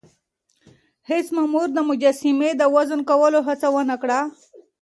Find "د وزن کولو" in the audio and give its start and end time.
2.57-3.39